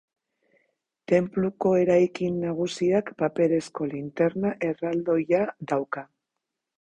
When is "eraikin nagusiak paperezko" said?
1.81-3.89